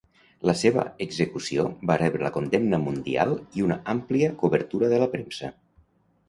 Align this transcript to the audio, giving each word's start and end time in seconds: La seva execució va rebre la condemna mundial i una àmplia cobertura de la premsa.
La 0.49 0.53
seva 0.59 0.85
execució 1.05 1.65
va 1.91 1.97
rebre 2.01 2.25
la 2.27 2.31
condemna 2.37 2.79
mundial 2.87 3.35
i 3.61 3.67
una 3.67 3.79
àmplia 3.95 4.31
cobertura 4.41 4.91
de 4.95 5.01
la 5.05 5.11
premsa. 5.15 5.53